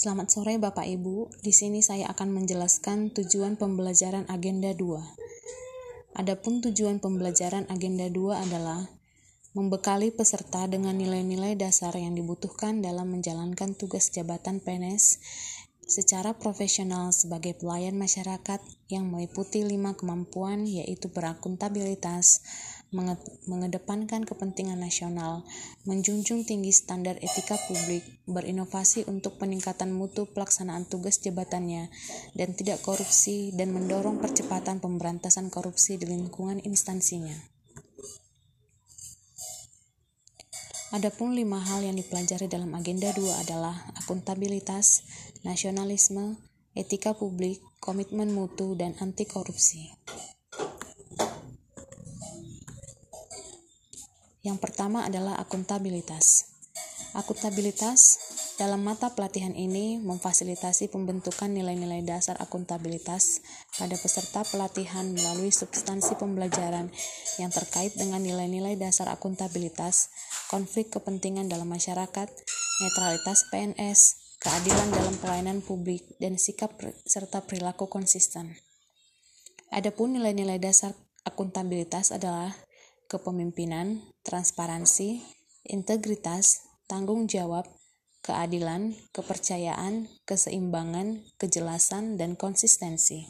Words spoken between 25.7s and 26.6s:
menjunjung